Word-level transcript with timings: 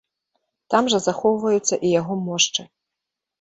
Там 0.73 0.89
жа 0.93 0.99
захоўваюцца 1.07 1.75
і 1.91 1.93
яго 1.99 2.13
мошчы. 2.31 2.61